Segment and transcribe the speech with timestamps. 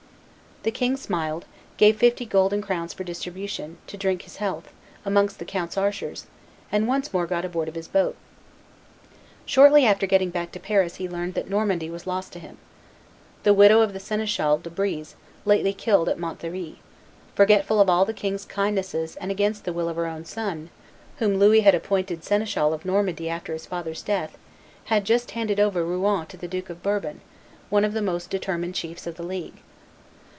[0.63, 1.45] The king smiled;
[1.77, 4.71] gave fifty golden crowns for distribution, to drink his health,
[5.03, 6.27] amongst the count's archers,
[6.71, 8.15] and once more got aboard of his boat.
[9.43, 12.59] Shortly after getting back to Paris he learned that Normandy was lost to him.
[13.41, 16.77] The widow of the seneschal, De Breze, lately killed at Montlhery,
[17.33, 20.69] forgetful of all the king's kindnesses and against the will of her own son,
[21.17, 24.37] whom Louis had appointed seneschal of Normandy after his father's death,
[24.85, 27.21] had just handed over Rouen to the Duke of Bourbon,
[27.71, 29.57] one of the most determined chiefs of the League.